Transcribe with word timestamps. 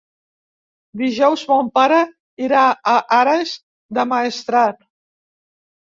Dijous 1.01 1.43
mon 1.51 1.69
pare 1.75 1.99
irà 2.45 2.63
a 2.95 2.97
Ares 3.21 3.55
del 3.99 4.11
Maestrat. 4.15 4.85